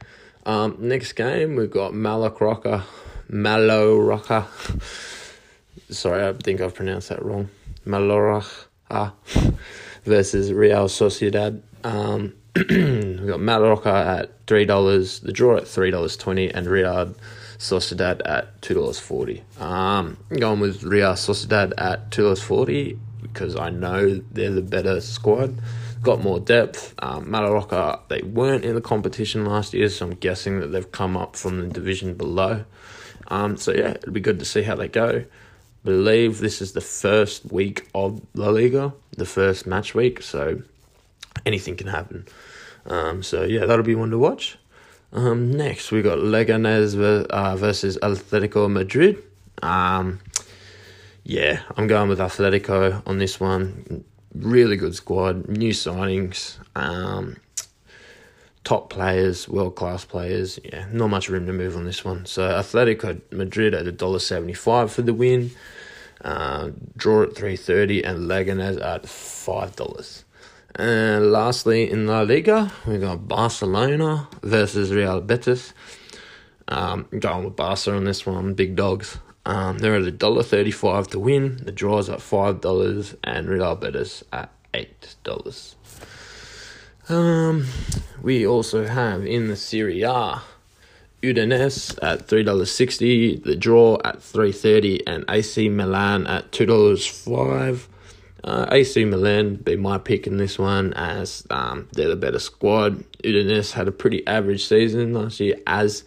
Um, 0.46 0.76
next 0.80 1.14
game 1.14 1.56
we've 1.56 1.72
got 1.72 1.94
Malacroca, 1.94 2.84
Maloroca. 3.30 4.46
Sorry, 5.90 6.28
I 6.28 6.34
think 6.34 6.60
I've 6.60 6.76
pronounced 6.76 7.10
that 7.10 7.24
wrong. 7.24 7.50
Maloroca 7.86 9.14
versus 10.04 10.52
Real 10.52 10.88
Sociedad. 10.88 11.62
Um, 11.84 12.34
we've 12.56 13.28
got 13.28 13.40
Mallorca 13.40 13.90
at 13.90 14.46
three 14.48 14.66
dollars, 14.66 15.22
the 15.22 15.32
draw 15.32 15.58
at 15.58 15.68
three 15.68 15.92
dollars 15.92 16.18
twenty, 16.18 16.50
and 16.50 16.68
Real 16.68 17.16
Sociedad 17.58 18.22
at 18.26 18.62
two 18.62 18.74
dollars 18.74 19.00
forty. 19.00 19.44
Um, 19.60 20.18
going 20.38 20.60
with 20.60 20.84
Real 20.84 21.14
Sociedad 21.14 21.74
at 21.78 22.12
two 22.12 22.24
dollars 22.24 22.42
forty 22.42 23.00
because 23.24 23.56
I 23.56 23.70
know 23.70 24.22
they're 24.32 24.52
the 24.52 24.62
better 24.62 25.02
squad, 25.02 25.60
got 26.02 26.22
more 26.22 26.40
depth. 26.40 26.94
Um, 27.00 27.32
they 28.10 28.22
weren't 28.22 28.66
in 28.66 28.76
the 28.76 28.82
competition 28.82 29.46
last 29.46 29.74
year, 29.74 29.90
so 29.90 30.08
I'm 30.08 30.16
guessing 30.16 30.60
that 30.60 30.68
they've 30.68 30.92
come 30.92 31.18
up 31.18 31.36
from 31.36 31.60
the 31.62 31.68
division 31.68 32.14
below. 32.14 32.66
Um, 33.30 33.58
so 33.58 33.72
yeah, 33.72 33.92
it'll 33.92 34.14
be 34.14 34.20
good 34.20 34.40
to 34.40 34.46
see 34.46 34.62
how 34.62 34.76
they 34.76 34.88
go. 34.88 35.26
Believe 35.84 36.40
this 36.40 36.62
is 36.62 36.74
the 36.74 36.82
first 36.82 37.52
week 37.52 37.90
of 37.96 38.22
La 38.36 38.50
Liga, 38.50 38.94
the 39.18 39.26
first 39.26 39.66
match 39.66 39.96
week, 39.96 40.22
so 40.22 40.62
anything 41.46 41.76
can 41.76 41.88
happen. 41.88 42.28
Um, 42.86 43.24
so 43.24 43.44
yeah, 43.44 43.66
that'll 43.66 43.86
be 43.86 43.96
one 43.96 44.12
to 44.12 44.18
watch. 44.18 44.58
Um, 45.12 45.52
next 45.52 45.92
we 45.92 46.02
got 46.02 46.18
Leganes 46.18 46.96
uh, 47.30 47.56
versus 47.56 47.98
Atletico 48.02 48.70
Madrid. 48.70 49.22
Um, 49.62 50.20
yeah, 51.24 51.62
I'm 51.76 51.88
going 51.88 52.10
with 52.10 52.20
Atletico 52.20 53.02
on 53.08 53.18
this 53.18 53.40
one. 53.40 54.04
Really 54.36 54.76
good 54.76 54.96
squad, 54.96 55.48
new 55.48 55.72
signings, 55.72 56.58
um, 56.76 57.38
top 58.64 58.90
players, 58.90 59.48
world 59.48 59.76
class 59.76 60.06
players. 60.06 60.60
Yeah, 60.64 60.86
not 60.92 61.10
much 61.10 61.30
room 61.30 61.46
to 61.46 61.54
move 61.54 61.76
on 61.76 61.86
this 61.86 62.04
one. 62.04 62.26
So 62.26 62.50
Atletico 62.50 63.22
Madrid 63.32 63.74
at 63.74 63.88
a 63.88 63.92
dollar 63.92 64.20
seventy 64.20 64.54
five 64.54 64.92
for 64.92 65.02
the 65.02 65.14
win. 65.14 65.52
Uh, 66.24 66.72
draw 66.98 67.24
at 67.24 67.36
three 67.36 67.58
thirty 67.58 68.04
and 68.04 68.30
Leganes 68.30 68.82
at 68.82 69.08
five 69.08 69.76
dollars. 69.76 70.24
And 70.76 71.32
lastly, 71.32 71.92
in 71.92 72.08
La 72.08 72.22
Liga, 72.22 72.72
we 72.88 72.98
got 72.98 73.28
Barcelona 73.28 74.28
versus 74.42 74.92
Real 74.92 75.22
Betis. 75.22 75.74
Um, 76.68 77.08
going 77.20 77.46
with 77.46 77.56
Barca 77.56 77.94
on 77.94 78.06
this 78.06 78.26
one, 78.26 78.56
big 78.56 78.76
dogs. 78.76 79.20
Um, 79.46 79.80
they're 79.80 79.96
at 79.96 80.04
a 80.04 80.12
dollar 80.12 80.44
thirty-five 80.44 81.08
to 81.10 81.20
win. 81.20 81.58
The 81.64 81.72
draws 81.72 82.10
at 82.10 82.22
five 82.22 82.62
dollars, 82.62 83.16
and 83.24 83.48
Real 83.48 83.76
Betis 83.76 84.24
at 84.32 84.52
eight 84.74 85.16
dollars. 85.24 85.76
Um, 87.10 87.66
we 88.22 88.48
also 88.48 88.88
have 88.88 89.26
in 89.26 89.48
the 89.48 89.58
Serie 89.58 90.02
A, 90.04 90.42
Udinese 91.22 92.00
at 92.02 92.28
three 92.28 92.44
dollars 92.44 92.72
sixty. 92.72 93.36
The 93.36 93.58
draw 93.58 93.98
at 94.06 94.24
three 94.24 94.54
thirty, 94.54 95.06
and 95.06 95.26
AC 95.28 95.68
Milan 95.68 96.26
at 96.28 96.52
two 96.54 96.66
dollars 96.66 97.06
five. 97.06 97.90
Uh, 98.46 98.68
AC 98.72 99.06
Milan 99.06 99.56
be 99.56 99.78
my 99.78 99.98
pick 99.98 100.28
in 100.28 100.36
this 100.36 100.60
one 100.60 100.94
as 100.94 101.48
um, 101.50 101.88
they're 101.94 102.10
the 102.10 102.16
better 102.16 102.40
squad. 102.40 103.04
Udinese 103.24 103.72
had 103.72 103.88
a 103.88 103.92
pretty 103.92 104.26
average 104.28 104.66
season 104.66 105.14
last 105.14 105.40
year, 105.40 105.56
as 105.66 106.04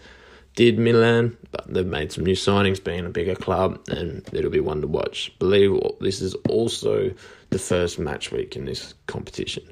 did 0.56 0.78
Milan, 0.78 1.36
but 1.52 1.72
they've 1.72 1.86
made 1.86 2.10
some 2.10 2.25
new 2.25 2.34
signings, 2.34 2.82
being 2.82 3.06
a 3.06 3.10
bigger 3.10 3.36
club, 3.36 3.78
and 3.88 4.28
it'll 4.32 4.50
be 4.50 4.58
one 4.58 4.80
to 4.80 4.88
watch. 4.88 5.32
Believe 5.38 5.78
this 6.00 6.20
is 6.20 6.34
also 6.48 7.12
the 7.50 7.58
first 7.58 7.98
match 7.98 8.32
week 8.32 8.56
in 8.56 8.64
this 8.64 8.94
competition. 9.06 9.62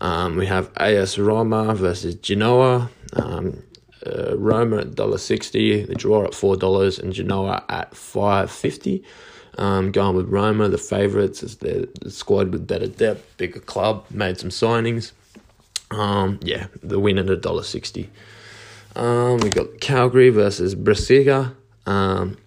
Um, 0.00 0.36
we 0.36 0.46
have 0.46 0.70
AS 0.78 1.18
Roma 1.18 1.74
versus 1.74 2.16
Genoa. 2.16 2.90
Um, 3.12 3.62
uh, 4.06 4.36
Roma 4.36 4.78
at 4.78 4.94
dollar 4.94 5.18
sixty, 5.18 5.84
the 5.84 5.94
draw 5.94 6.24
at 6.24 6.34
four 6.34 6.56
dollars, 6.56 6.98
and 6.98 7.12
Genoa 7.12 7.64
at 7.68 7.94
five 7.94 8.50
fifty. 8.50 9.04
Um, 9.58 9.90
going 9.90 10.16
with 10.16 10.28
Roma, 10.28 10.68
the 10.68 10.78
favourites, 10.78 11.42
is 11.42 11.56
the, 11.56 11.88
the 12.02 12.10
squad 12.10 12.52
with 12.52 12.66
better 12.66 12.88
depth, 12.88 13.36
bigger 13.38 13.60
club, 13.60 14.04
made 14.10 14.38
some 14.38 14.50
signings. 14.50 15.12
Um, 15.90 16.38
yeah, 16.42 16.66
the 16.82 16.98
win 16.98 17.18
at 17.18 17.30
a 17.30 17.36
dollar 17.36 17.62
sixty. 17.62 18.10
Um, 18.96 19.40
we 19.40 19.50
got 19.50 19.78
Cagliari 19.78 20.30
versus 20.30 20.74
Brescia. 20.74 21.54
Um, 21.84 22.38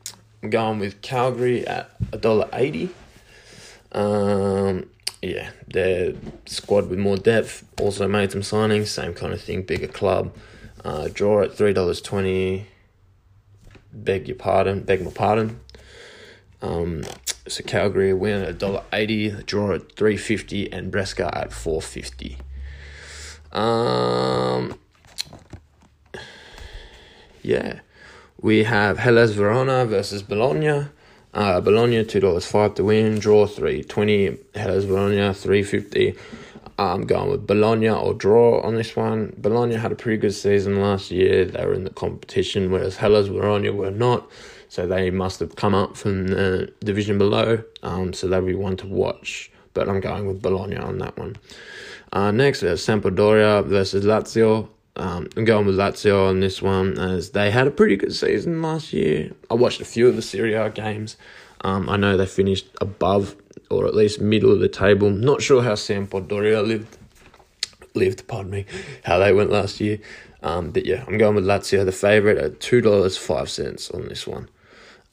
I'm 0.41 0.50
going 0.50 0.79
with 0.79 1.00
Cagliari 1.03 1.65
at 1.68 1.91
a 2.12 2.18
dollar 2.18 2.50
eighty. 2.53 2.89
Um, 3.91 4.89
yeah, 5.22 5.51
their 5.68 6.15
squad 6.48 6.89
with 6.89 6.98
more 6.98 7.18
depth 7.18 7.63
also 7.79 8.08
made 8.08 8.32
some 8.32 8.41
signings. 8.41 8.88
Same 8.88 9.13
kind 9.13 9.32
of 9.32 9.39
thing, 9.39 9.62
bigger 9.62 9.88
club. 9.88 10.36
Uh, 10.84 11.08
draw 11.13 11.44
at 11.44 11.56
three 11.56 11.72
dollars 11.74 12.01
twenty. 12.01 12.65
Beg 13.94 14.27
your 14.27 14.38
pardon. 14.38 14.82
Beg 14.82 15.06
my 15.06 15.12
pardon. 15.12 15.60
Um, 16.63 17.03
so 17.48 17.63
Cagliari 17.63 18.13
win 18.13 18.41
at 18.41 18.58
dollar 18.58 18.84
eighty, 18.91 19.29
draw 19.44 19.75
at 19.75 19.91
three 19.91 20.18
fifty, 20.18 20.72
and 20.72 20.89
Brescia 20.89 21.29
at 21.32 21.53
four 21.53 21.79
fifty. 21.79 22.38
Um, 23.51 24.79
yeah, 27.50 27.79
we 28.39 28.63
have 28.63 29.00
Hellas 29.00 29.32
Verona 29.32 29.86
versus 29.86 30.22
Bologna. 30.22 30.88
Uh, 31.34 31.60
Bologna 31.62 32.06
two 32.06 32.20
dollars 32.20 32.46
five 32.46 32.75
to 32.75 32.84
win, 32.84 33.20
draw 33.20 33.48
three 33.48 33.84
twenty. 33.84 34.38
Hellas 34.53 34.86
Verona 34.86 35.34
three 35.34 35.63
fifty. 35.63 36.15
I'm 36.77 37.06
going 37.06 37.29
with 37.29 37.46
Bologna 37.46 37.89
or 37.89 38.13
draw 38.13 38.62
on 38.62 38.75
this 38.75 38.96
one. 38.96 39.34
Bologna 39.38 39.75
had 39.75 39.91
a 39.91 39.96
pretty 39.96 40.18
good 40.18 40.34
season 40.34 40.79
last 40.79 41.12
year. 41.12 41.44
They 41.44 41.65
were 41.65 41.74
in 41.74 41.84
the 41.84 41.89
competition, 41.89 42.72
whereas 42.72 42.96
Hellas 42.96 43.27
Verona 43.27 43.74
were 43.74 43.91
not. 43.91 44.29
So 44.70 44.88
they 44.88 45.10
must 45.10 45.39
have 45.39 45.56
come 45.56 45.74
up 45.74 45.98
from 45.98 46.27
the 46.27 46.72
division 46.79 47.18
below. 47.18 47.63
Um, 47.84 48.13
so 48.13 48.27
they'll 48.27 48.46
be 48.46 48.56
one 48.56 48.77
to 48.77 48.88
watch. 48.88 49.51
But 49.74 49.89
I'm 49.89 50.00
going 50.00 50.27
with 50.27 50.41
Bologna 50.41 50.77
on 50.77 51.00
that 51.00 51.18
one. 51.18 51.36
Uh, 52.13 52.32
next, 52.32 52.62
we 52.62 52.70
have 52.70 52.77
Sampdoria 52.77 53.65
versus 53.65 54.06
Lazio. 54.06 54.70
Um, 54.96 55.29
I'm 55.38 55.46
going 55.46 55.65
with 55.65 55.75
Lazio 55.75 56.27
on 56.27 56.39
this 56.39 56.62
one 56.62 56.98
as 56.98 57.31
they 57.31 57.51
had 57.51 57.67
a 57.67 57.72
pretty 57.72 57.96
good 57.96 58.13
season 58.13 58.62
last 58.62 58.91
year. 58.91 59.31
I 59.50 59.53
watched 59.53 59.79
a 59.79 59.86
few 59.86 60.08
of 60.08 60.15
the 60.15 60.22
Serie 60.22 60.53
A 60.53 60.69
games. 60.69 61.15
Um, 61.62 61.89
I 61.89 61.98
know 61.98 62.17
they 62.17 62.25
finished 62.25 62.67
above 62.81 63.36
or 63.69 63.86
at 63.86 63.96
least 63.96 64.19
middle 64.19 64.51
of 64.51 64.60
the 64.60 64.69
table. 64.69 65.10
Not 65.10 65.41
sure 65.41 65.63
how 65.63 65.74
Sampdoria 65.74 66.65
lived, 66.65 66.98
lived, 67.93 68.27
pardon 68.27 68.51
me, 68.51 68.65
how 69.03 69.19
they 69.19 69.31
went 69.31 69.51
last 69.51 69.79
year. 69.79 70.00
Um, 70.41 70.72
but 70.72 70.86
yeah, 70.86 71.03
I'm 71.08 71.17
going 71.17 71.36
with 71.36 71.46
Lazio, 71.46 71.86
the 71.86 71.91
favourite, 71.91 72.38
at 72.38 72.60
two 72.60 72.81
dollars 72.81 73.17
five 73.17 73.50
cents 73.50 73.91
on 73.91 74.08
this 74.08 74.25
one. 74.25 74.50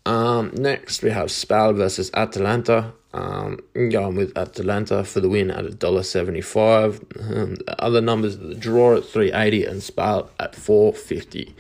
Um, 0.07 0.53
next, 0.55 1.03
we 1.03 1.11
have 1.11 1.31
Spal 1.31 1.75
versus 1.75 2.11
Atalanta. 2.15 2.93
Um, 3.13 3.61
going 3.75 4.15
with 4.15 4.37
Atalanta 4.37 5.03
for 5.03 5.21
the 5.21 5.29
win 5.29 5.51
at 5.51 5.65
a 5.65 5.71
dollar 5.71 6.03
seventy-five. 6.03 7.01
Um, 7.19 7.55
the 7.55 7.75
other 7.79 8.01
numbers: 8.01 8.37
the 8.37 8.55
draw 8.55 8.97
at 8.97 9.05
three 9.05 9.33
eighty 9.33 9.65
and 9.65 9.83
Spal 9.83 10.31
at 10.39 10.55
four 10.55 10.93
fifty. 10.93 11.55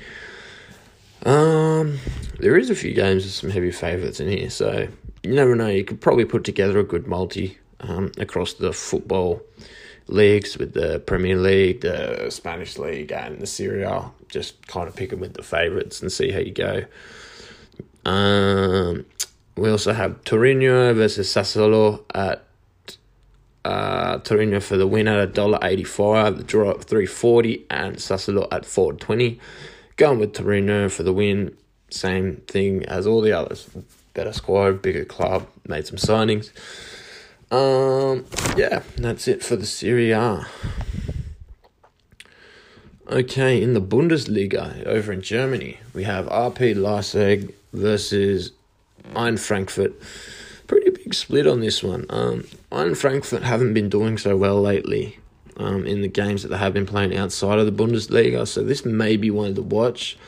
Um, 1.24 1.98
there 2.38 2.56
is 2.56 2.70
a 2.70 2.74
few 2.74 2.92
games 2.92 3.24
with 3.24 3.32
some 3.32 3.50
heavy 3.50 3.72
favourites 3.72 4.20
in 4.20 4.28
here, 4.28 4.50
so 4.50 4.86
you 5.22 5.34
never 5.34 5.56
know. 5.56 5.68
You 5.68 5.82
could 5.82 6.00
probably 6.00 6.26
put 6.26 6.44
together 6.44 6.78
a 6.78 6.84
good 6.84 7.06
multi 7.06 7.58
um, 7.80 8.12
across 8.18 8.52
the 8.52 8.72
football 8.72 9.42
leagues 10.08 10.56
with 10.58 10.74
the 10.74 11.00
Premier 11.00 11.36
League, 11.36 11.80
the 11.80 12.26
Spanish 12.30 12.78
League, 12.78 13.10
and 13.10 13.40
the 13.40 13.46
Serie 13.46 13.82
A. 13.82 14.10
Just 14.28 14.66
kind 14.66 14.86
of 14.86 14.94
pick 14.94 15.10
them 15.10 15.20
with 15.20 15.34
the 15.34 15.42
favourites 15.42 16.02
and 16.02 16.12
see 16.12 16.30
how 16.30 16.40
you 16.40 16.52
go. 16.52 16.84
Um, 18.06 19.04
we 19.56 19.68
also 19.68 19.92
have 19.92 20.22
Torino 20.22 20.94
versus 20.94 21.28
Sassuolo 21.28 22.04
at 22.14 22.44
uh, 23.64 24.18
Torino 24.18 24.60
for 24.60 24.76
the 24.76 24.86
win 24.86 25.08
at 25.08 25.18
a 25.18 25.26
dollar 25.26 25.58
eighty 25.62 25.82
five, 25.82 26.38
the 26.38 26.44
draw 26.44 26.70
at 26.70 26.84
three 26.84 27.06
forty, 27.06 27.66
and 27.68 27.96
Sassuolo 27.96 28.46
at 28.52 28.64
four 28.64 28.92
twenty. 28.92 29.40
Going 29.96 30.20
with 30.20 30.34
Torino 30.34 30.88
for 30.88 31.02
the 31.02 31.12
win, 31.12 31.56
same 31.90 32.36
thing 32.46 32.84
as 32.86 33.08
all 33.08 33.20
the 33.20 33.32
others. 33.32 33.68
Better 34.14 34.32
squad, 34.32 34.82
bigger 34.82 35.04
club, 35.04 35.48
made 35.66 35.86
some 35.86 35.96
signings. 35.96 36.52
Um, 37.50 38.24
yeah, 38.56 38.82
that's 38.96 39.26
it 39.26 39.42
for 39.42 39.56
the 39.56 39.66
Serie 39.66 40.12
A. 40.12 40.46
Okay, 43.08 43.60
in 43.60 43.74
the 43.74 43.80
Bundesliga 43.80 44.84
over 44.86 45.12
in 45.12 45.22
Germany, 45.22 45.78
we 45.92 46.04
have 46.04 46.26
RB 46.26 46.76
Leipzig 46.76 47.52
versus 47.76 48.52
Ein 49.14 49.36
Frankfurt. 49.36 49.94
Pretty 50.66 50.90
big 50.90 51.14
split 51.14 51.46
on 51.46 51.60
this 51.60 51.82
one. 51.82 52.06
Um, 52.10 52.44
Ein 52.72 52.94
Frankfurt 52.94 53.42
haven't 53.42 53.74
been 53.74 53.88
doing 53.88 54.18
so 54.18 54.36
well 54.36 54.60
lately 54.60 55.18
um, 55.56 55.86
in 55.86 56.02
the 56.02 56.08
games 56.08 56.42
that 56.42 56.48
they 56.48 56.58
have 56.58 56.74
been 56.74 56.86
playing 56.86 57.16
outside 57.16 57.58
of 57.58 57.66
the 57.66 57.72
Bundesliga, 57.84 58.46
so 58.46 58.62
this 58.62 58.84
may 58.84 59.16
be 59.16 59.30
one 59.30 59.54
to 59.54 59.62
watch. 59.62 60.18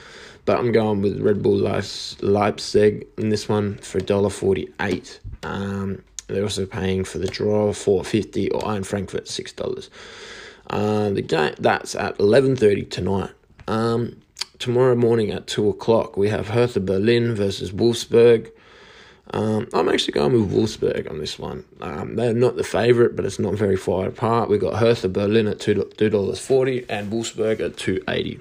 But 0.44 0.58
I'm 0.58 0.72
going 0.72 1.02
with 1.02 1.20
Red 1.20 1.42
Bull 1.42 1.58
Leipzig 1.58 3.06
in 3.18 3.28
this 3.28 3.48
one 3.48 3.76
for 3.78 4.00
$1.48. 4.00 5.18
Um, 5.42 6.02
they're 6.28 6.42
also 6.42 6.66
paying 6.66 7.04
for 7.04 7.18
the 7.18 7.26
draw 7.26 7.72
four 7.72 8.04
fifty 8.04 8.50
or 8.50 8.64
Ein 8.66 8.84
Frankfurt 8.84 9.28
six 9.28 9.50
dollars. 9.52 9.90
Uh, 10.68 11.10
the 11.10 11.22
game 11.22 11.54
that's 11.58 11.94
at 11.94 12.18
eleven 12.20 12.54
thirty 12.54 12.84
tonight. 12.84 13.30
Um, 13.66 14.20
tomorrow 14.58 14.94
morning 14.94 15.30
at 15.30 15.46
two 15.46 15.68
o'clock 15.68 16.16
we 16.16 16.28
have 16.28 16.48
Hertha 16.48 16.80
Berlin 16.80 17.34
versus 17.34 17.72
Wolfsburg. 17.72 18.50
Um, 19.30 19.68
I'm 19.74 19.90
actually 19.90 20.14
going 20.14 20.32
with 20.32 20.50
Wolfsburg 20.50 21.10
on 21.10 21.18
this 21.18 21.38
one. 21.38 21.64
Um, 21.82 22.16
they're 22.16 22.32
not 22.32 22.56
the 22.56 22.64
favourite, 22.64 23.14
but 23.14 23.26
it's 23.26 23.38
not 23.38 23.54
very 23.54 23.76
far 23.76 24.06
apart. 24.06 24.48
We 24.48 24.56
got 24.56 24.76
Hertha 24.76 25.08
Berlin 25.08 25.46
at 25.46 25.60
two 25.60 25.74
dollars 26.08 26.40
forty 26.40 26.86
and 26.88 27.12
Wolfsburg 27.12 27.60
at 27.60 27.76
two 27.76 28.02
eighty, 28.08 28.40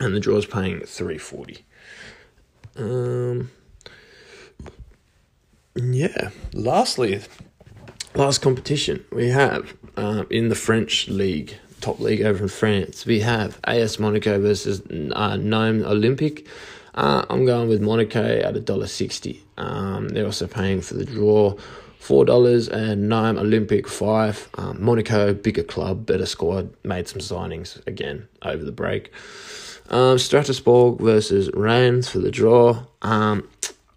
and 0.00 0.14
the 0.14 0.20
draw 0.20 0.36
is 0.36 0.46
paying 0.46 0.80
three 0.80 1.18
forty. 1.18 1.64
Um, 2.76 3.50
yeah. 5.74 6.30
Lastly, 6.52 7.20
last 8.14 8.42
competition 8.42 9.04
we 9.10 9.28
have 9.28 9.74
uh, 9.96 10.24
in 10.30 10.50
the 10.50 10.54
French 10.54 11.08
league, 11.08 11.56
top 11.82 12.00
league 12.00 12.22
over 12.22 12.44
in 12.44 12.48
France. 12.48 13.04
We 13.04 13.20
have 13.20 13.60
AS 13.64 13.98
Monaco 13.98 14.40
versus 14.40 14.80
uh, 14.80 15.36
Nîmes 15.36 15.84
Olympique. 15.84 16.46
Uh, 16.94 17.24
I'm 17.28 17.44
going 17.44 17.68
with 17.68 17.82
Monaco 17.82 18.38
at 18.40 18.56
a 18.56 18.60
dollar 18.60 18.86
sixty. 18.86 19.42
Um, 19.58 20.08
they're 20.10 20.26
also 20.26 20.46
paying 20.46 20.80
for 20.80 20.94
the 20.94 21.04
draw, 21.04 21.56
four 21.98 22.24
dollars, 22.24 22.68
and 22.68 23.10
Nîmes 23.10 23.38
Olympic 23.38 23.88
five. 23.88 24.48
Um, 24.56 24.82
Monaco, 24.82 25.34
bigger 25.34 25.62
club, 25.62 26.06
better 26.06 26.26
squad, 26.26 26.72
made 26.84 27.08
some 27.08 27.20
signings 27.20 27.84
again 27.86 28.28
over 28.42 28.64
the 28.64 28.72
break. 28.72 29.12
Um, 29.90 30.18
Strasbourg 30.18 31.00
versus 31.00 31.50
Reims 31.52 32.08
for 32.08 32.18
the 32.18 32.30
draw. 32.30 32.84
Um, 33.02 33.48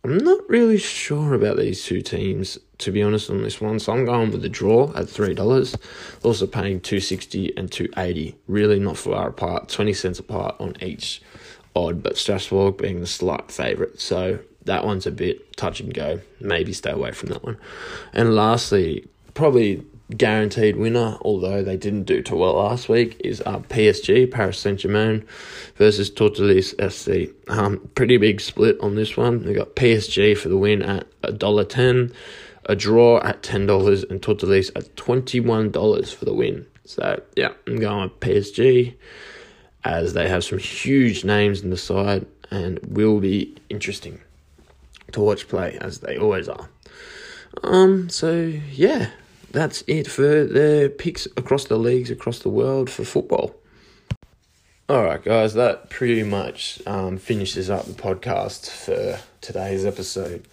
I'm 0.05 0.19
not 0.19 0.47
really 0.47 0.77
sure 0.77 1.33
about 1.33 1.57
these 1.57 1.83
two 1.83 2.00
teams, 2.00 2.59
to 2.77 2.91
be 2.91 3.01
honest, 3.01 3.31
on 3.31 3.41
this 3.41 3.59
one. 3.59 3.79
So 3.79 3.91
I'm 3.91 4.05
going 4.05 4.29
with 4.29 4.43
the 4.43 4.50
draw 4.50 4.93
at 4.95 5.09
three 5.09 5.33
dollars. 5.33 5.75
Also 6.21 6.45
paying 6.45 6.79
two 6.79 7.00
sixty 7.00 7.51
and 7.57 7.71
two 7.71 7.89
eighty. 7.97 8.35
Really 8.47 8.79
not 8.79 8.97
far 8.97 9.29
apart, 9.29 9.67
twenty 9.67 9.93
cents 9.93 10.19
apart 10.19 10.57
on 10.59 10.75
each 10.79 11.24
odd, 11.75 12.03
but 12.03 12.17
Strasbourg 12.17 12.77
being 12.77 13.00
the 13.00 13.07
slight 13.07 13.51
favourite. 13.51 14.00
So 14.00 14.38
that 14.65 14.85
one's 14.85 15.07
a 15.07 15.12
bit 15.12 15.57
touch 15.57 15.79
and 15.79 15.91
go. 15.91 16.21
Maybe 16.39 16.71
stay 16.71 16.91
away 16.91 17.12
from 17.12 17.29
that 17.29 17.43
one. 17.43 17.57
And 18.13 18.35
lastly, 18.35 19.07
probably 19.33 19.83
guaranteed 20.15 20.75
winner, 20.75 21.17
although 21.21 21.63
they 21.63 21.77
didn't 21.77 22.03
do 22.03 22.21
too 22.21 22.35
well 22.35 22.53
last 22.53 22.89
week, 22.89 23.19
is 23.24 23.41
uh, 23.45 23.59
PSG, 23.59 24.29
Paris 24.29 24.59
Saint 24.59 24.79
Germain, 24.79 25.25
versus 25.75 26.09
Toulouse 26.09 26.75
SC. 26.89 27.29
Um, 27.47 27.89
pretty 27.95 28.17
big 28.17 28.41
split 28.41 28.79
on 28.81 28.95
this 28.95 29.17
one. 29.17 29.43
We 29.43 29.53
got 29.53 29.75
PSG 29.75 30.38
for 30.38 30.50
the 30.50 30.57
win 30.57 30.81
at 30.81 31.07
a 31.24 31.31
dollar 31.31 31.65
ten, 31.65 32.13
a 32.65 32.75
draw 32.75 33.19
at 33.21 33.43
ten 33.43 33.65
dollars, 33.65 34.03
and 34.03 34.21
Toulouse 34.21 34.71
at 34.75 34.95
twenty 34.95 35.39
one 35.39 35.71
dollars 35.71 36.13
for 36.13 36.25
the 36.25 36.33
win. 36.33 36.67
So 36.85 37.21
yeah, 37.35 37.50
I'm 37.67 37.77
going 37.77 38.03
with 38.03 38.19
PSG 38.19 38.93
as 39.83 40.13
they 40.13 40.27
have 40.27 40.43
some 40.43 40.59
huge 40.59 41.24
names 41.24 41.62
in 41.62 41.69
the 41.69 41.77
side 41.77 42.25
and 42.51 42.79
will 42.88 43.19
be 43.19 43.55
interesting 43.69 44.19
to 45.11 45.22
watch 45.22 45.48
play 45.48 45.77
as 45.79 46.00
they 46.00 46.18
always 46.18 46.50
are. 46.50 46.70
Um, 47.63 48.09
so 48.09 48.53
yeah, 48.72 49.09
that's 49.51 49.84
it 49.88 50.08
for 50.08 50.22
the 50.46 50.94
picks 50.98 51.25
across 51.38 51.66
the 51.66 51.77
leagues 51.77 52.12
across 52.12 52.40
the 52.40 52.50
world 52.50 52.90
for 52.90 53.03
football. 53.03 53.55
All 54.88 55.03
right, 55.03 55.24
guys, 55.24 55.55
that 55.55 55.90
pretty 55.90 56.22
much 56.22 56.79
um, 56.86 57.18
finishes 57.18 57.70
up 57.72 57.86
the 57.86 57.94
podcast 57.94 58.70
for 58.70 59.20
today's 59.42 59.84
episode. 59.84 60.46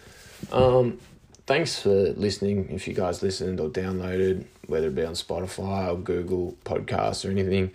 Um, 0.50 0.98
thanks 1.46 1.78
for 1.82 2.12
listening. 2.12 2.70
If 2.70 2.88
you 2.88 2.94
guys 2.94 3.22
listened 3.22 3.60
or 3.60 3.68
downloaded, 3.68 4.46
whether 4.68 4.86
it 4.86 4.94
be 4.94 5.04
on 5.04 5.12
Spotify 5.12 5.92
or 5.92 5.98
Google 5.98 6.56
Podcasts 6.64 7.28
or 7.28 7.30
anything, 7.30 7.72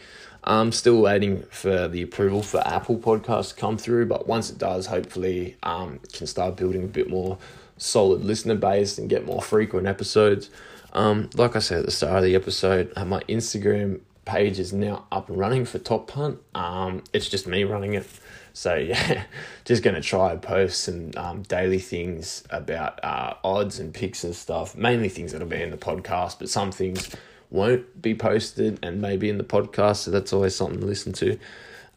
I'm 0.47 0.71
still 0.71 1.01
waiting 1.01 1.43
for 1.49 1.89
the 1.89 2.01
approval 2.01 2.41
for 2.41 2.65
Apple 2.65 2.97
Podcasts 2.97 3.49
to 3.49 3.55
come 3.55 3.77
through. 3.77 4.05
But 4.05 4.27
once 4.27 4.49
it 4.49 4.57
does, 4.57 4.85
hopefully, 4.85 5.57
um, 5.61 5.99
can 6.13 6.25
start 6.25 6.55
building 6.55 6.85
a 6.85 6.87
bit 6.87 7.09
more 7.09 7.37
solid 7.75 8.23
listener 8.23 8.55
base 8.55 8.97
and 8.97 9.09
get 9.09 9.25
more 9.25 9.41
frequent 9.41 9.87
episodes. 9.87 10.49
Um, 10.93 11.29
like 11.35 11.57
I 11.57 11.59
said 11.59 11.79
at 11.79 11.85
the 11.85 11.91
start 11.91 12.19
of 12.19 12.23
the 12.23 12.33
episode, 12.33 12.93
uh, 12.95 13.03
my 13.03 13.19
Instagram 13.23 13.99
page 14.23 14.57
is 14.57 14.71
now 14.71 15.05
up 15.11 15.27
and 15.27 15.37
running 15.37 15.65
for 15.65 15.79
Top 15.79 16.07
Punt. 16.07 16.39
Um, 16.55 17.03
it's 17.11 17.27
just 17.27 17.45
me 17.45 17.65
running 17.65 17.95
it. 17.95 18.07
So 18.53 18.75
yeah, 18.75 19.23
just 19.65 19.83
gonna 19.83 20.01
try 20.01 20.31
and 20.31 20.41
post 20.41 20.85
some 20.85 21.11
um, 21.17 21.41
daily 21.43 21.79
things 21.79 22.43
about 22.49 23.03
uh, 23.03 23.33
odds 23.43 23.79
and 23.79 23.93
picks 23.93 24.23
and 24.23 24.33
stuff. 24.33 24.77
Mainly 24.77 25.09
things 25.09 25.33
that'll 25.33 25.45
be 25.45 25.61
in 25.61 25.71
the 25.71 25.77
podcast, 25.77 26.39
but 26.39 26.47
some 26.47 26.71
things 26.71 27.09
won't 27.49 28.01
be 28.01 28.13
posted 28.13 28.79
and 28.83 29.01
maybe 29.01 29.29
in 29.29 29.37
the 29.37 29.43
podcast. 29.43 29.97
So 29.97 30.11
that's 30.11 30.33
always 30.33 30.55
something 30.55 30.79
to 30.79 30.85
listen 30.85 31.13
to. 31.13 31.37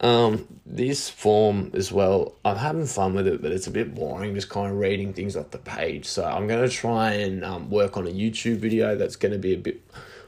Um, 0.01 0.47
this 0.65 1.09
form 1.09 1.71
as 1.75 1.91
well, 1.91 2.33
I'm 2.43 2.57
having 2.57 2.87
fun 2.87 3.13
with 3.13 3.27
it, 3.27 3.41
but 3.41 3.51
it's 3.51 3.67
a 3.67 3.71
bit 3.71 3.93
boring 3.93 4.33
just 4.33 4.49
kind 4.49 4.71
of 4.71 4.77
reading 4.77 5.13
things 5.13 5.35
off 5.35 5.51
the 5.51 5.59
page. 5.59 6.05
So 6.07 6.25
I'm 6.25 6.47
going 6.47 6.67
to 6.67 6.73
try 6.73 7.13
and 7.13 7.45
um, 7.45 7.69
work 7.69 7.97
on 7.97 8.07
a 8.07 8.09
YouTube 8.09 8.57
video 8.57 8.95
that's 8.95 9.15
going 9.15 9.31
to 9.31 9.37
be 9.37 9.53
a 9.53 9.57
bit 9.57 9.81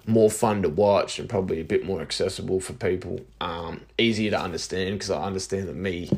more 0.05 0.29
fun 0.29 0.62
to 0.62 0.69
watch 0.69 1.17
and 1.17 1.27
probably 1.27 1.59
a 1.59 1.63
bit 1.63 1.86
more 1.86 2.01
accessible 2.01 2.59
for 2.59 2.73
people. 2.73 3.21
Um, 3.41 3.81
easier 3.97 4.31
to 4.31 4.39
understand 4.39 4.95
because 4.95 5.09
I 5.09 5.23
understand 5.23 5.67
that 5.69 5.75
me 5.75 6.09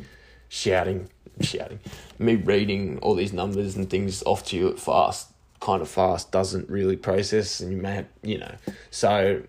shouting, 0.50 1.08
shouting, 1.40 1.80
me 2.18 2.36
reading 2.36 2.98
all 2.98 3.14
these 3.14 3.32
numbers 3.32 3.76
and 3.76 3.88
things 3.88 4.22
off 4.24 4.44
to 4.46 4.56
you 4.56 4.68
at 4.68 4.78
fast, 4.78 5.30
kind 5.60 5.82
of 5.82 5.88
fast, 5.88 6.32
doesn't 6.32 6.68
really 6.68 6.96
process, 6.96 7.60
and 7.60 7.72
you 7.72 7.78
may, 7.78 7.96
have, 7.96 8.06
you 8.22 8.38
know, 8.38 8.54
so 8.90 9.42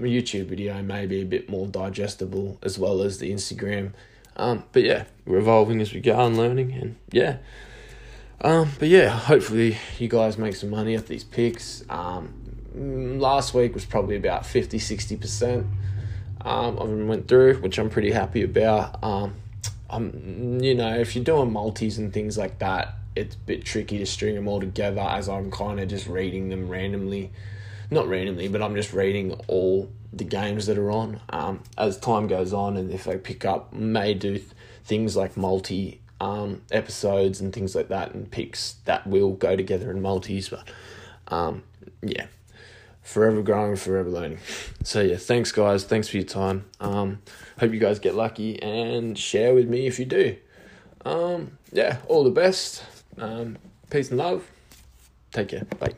YouTube 0.00 0.46
video 0.46 0.82
may 0.82 1.06
be 1.06 1.22
a 1.22 1.24
bit 1.24 1.48
more 1.48 1.66
digestible 1.66 2.58
as 2.62 2.78
well 2.78 3.02
as 3.02 3.18
the 3.18 3.32
Instagram. 3.32 3.92
Um, 4.36 4.64
but 4.72 4.82
yeah, 4.82 5.04
we're 5.26 5.38
evolving 5.38 5.80
as 5.80 5.92
we 5.92 6.00
go 6.00 6.18
and 6.24 6.36
learning, 6.36 6.72
and 6.72 6.96
yeah. 7.10 7.38
Um, 8.40 8.70
but 8.78 8.88
yeah, 8.88 9.08
hopefully 9.08 9.76
you 9.98 10.08
guys 10.08 10.36
make 10.36 10.56
some 10.56 10.70
money 10.70 10.96
off 10.96 11.06
these 11.06 11.24
picks. 11.24 11.84
Um, 11.88 13.18
last 13.20 13.54
week 13.54 13.74
was 13.74 13.84
probably 13.84 14.16
about 14.16 14.46
50 14.46 14.78
60% 14.78 15.66
um, 16.44 16.78
of 16.78 16.88
them 16.88 17.06
went 17.06 17.28
through, 17.28 17.56
which 17.56 17.78
I'm 17.78 17.90
pretty 17.90 18.10
happy 18.10 18.42
about. 18.42 19.02
Um, 19.02 19.34
um, 19.90 20.58
you 20.60 20.74
know, 20.74 20.94
if 20.94 21.14
you're 21.14 21.24
doing 21.24 21.52
multis 21.52 21.98
and 21.98 22.12
things 22.12 22.36
like 22.36 22.58
that, 22.58 22.94
it's 23.14 23.34
a 23.34 23.38
bit 23.38 23.64
tricky 23.64 23.98
to 23.98 24.06
string 24.06 24.34
them 24.34 24.48
all 24.48 24.60
together 24.60 25.00
as 25.00 25.28
I'm 25.28 25.50
kind 25.50 25.80
of 25.80 25.88
just 25.88 26.06
reading 26.06 26.48
them 26.48 26.68
randomly 26.68 27.32
not 27.92 28.08
randomly, 28.08 28.48
but 28.48 28.62
I'm 28.62 28.74
just 28.74 28.92
reading 28.92 29.32
all 29.46 29.90
the 30.12 30.24
games 30.24 30.66
that 30.66 30.78
are 30.78 30.90
on. 30.90 31.20
Um, 31.28 31.62
as 31.78 31.98
time 31.98 32.26
goes 32.26 32.52
on, 32.52 32.76
and 32.76 32.90
if 32.90 33.06
I 33.06 33.16
pick 33.16 33.44
up, 33.44 33.72
may 33.72 34.14
do 34.14 34.38
th- 34.38 34.50
things 34.84 35.16
like 35.16 35.36
multi 35.36 36.00
um, 36.20 36.62
episodes 36.70 37.40
and 37.40 37.52
things 37.52 37.74
like 37.74 37.88
that, 37.88 38.14
and 38.14 38.30
picks 38.30 38.74
that 38.86 39.06
will 39.06 39.32
go 39.32 39.56
together 39.56 39.90
in 39.90 40.02
multis. 40.02 40.48
But 40.48 40.68
um, 41.28 41.62
yeah, 42.02 42.26
forever 43.02 43.42
growing, 43.42 43.76
forever 43.76 44.10
learning. 44.10 44.38
So 44.84 45.00
yeah, 45.00 45.16
thanks 45.16 45.52
guys. 45.52 45.84
Thanks 45.84 46.08
for 46.08 46.16
your 46.16 46.26
time. 46.26 46.64
Um, 46.80 47.22
hope 47.60 47.72
you 47.72 47.78
guys 47.78 48.00
get 48.00 48.16
lucky 48.16 48.60
and 48.60 49.16
share 49.16 49.54
with 49.54 49.68
me 49.68 49.86
if 49.86 50.00
you 50.00 50.04
do. 50.04 50.36
Um, 51.04 51.56
yeah, 51.70 51.98
all 52.08 52.24
the 52.24 52.30
best. 52.30 52.84
Um, 53.22 53.56
peace 53.88 54.08
and 54.10 54.18
love. 54.18 54.50
Take 55.30 55.48
care. 55.48 55.64
Bye. 55.78 55.94